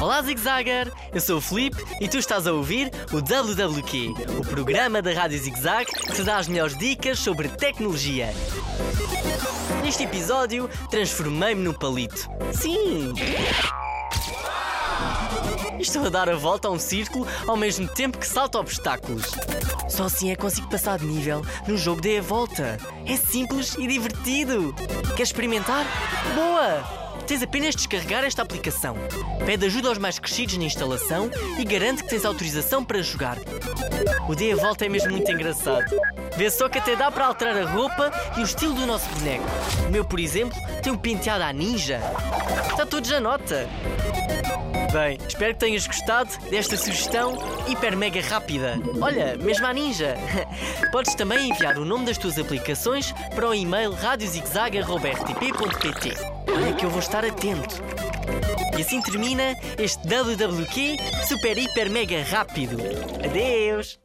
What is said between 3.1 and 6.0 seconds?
o WWQ, o programa da Rádio Zig Zag